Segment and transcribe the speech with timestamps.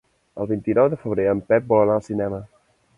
[0.43, 2.45] El vint-i-nou de febrer en Pep vol anar al cinema.